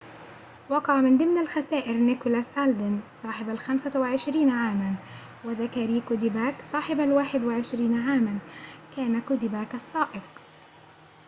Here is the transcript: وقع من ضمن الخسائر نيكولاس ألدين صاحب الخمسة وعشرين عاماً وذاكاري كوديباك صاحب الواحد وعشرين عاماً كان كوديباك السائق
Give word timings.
وقع 0.69 1.01
من 1.01 1.17
ضمن 1.17 1.37
الخسائر 1.37 1.97
نيكولاس 1.97 2.47
ألدين 2.57 3.01
صاحب 3.23 3.49
الخمسة 3.49 3.99
وعشرين 3.99 4.49
عاماً 4.49 4.95
وذاكاري 5.45 6.01
كوديباك 6.01 6.55
صاحب 6.61 6.99
الواحد 6.99 7.43
وعشرين 7.43 7.93
عاماً 7.99 8.39
كان 8.97 9.21
كوديباك 9.21 9.75
السائق 9.75 10.23